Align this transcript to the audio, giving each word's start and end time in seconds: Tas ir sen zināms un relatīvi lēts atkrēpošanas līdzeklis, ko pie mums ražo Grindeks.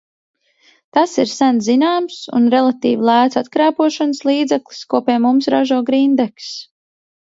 Tas 0.97 1.13
ir 1.23 1.29
sen 1.33 1.59
zināms 1.67 2.17
un 2.39 2.49
relatīvi 2.55 3.11
lēts 3.11 3.41
atkrēpošanas 3.45 4.27
līdzeklis, 4.33 4.85
ko 4.95 5.07
pie 5.07 5.23
mums 5.31 5.55
ražo 5.57 5.83
Grindeks. 5.93 6.55